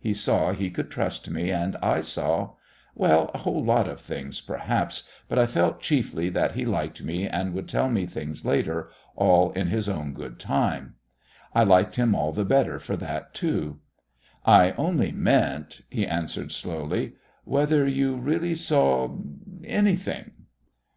[0.00, 2.54] He saw he could trust me, and I saw
[2.96, 7.28] well, a whole lot of things, perhaps, but I felt chiefly that he liked me
[7.28, 10.96] and would tell me things later, all in his own good time.
[11.54, 13.78] I liked him all the better for that too.
[14.44, 17.12] "I only meant," he answered slowly,
[17.44, 19.16] "whether you really saw
[19.62, 20.32] anything?"